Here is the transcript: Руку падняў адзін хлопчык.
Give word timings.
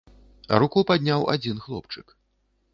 Руку 0.63 0.83
падняў 0.93 1.27
адзін 1.37 1.63
хлопчык. 1.69 2.19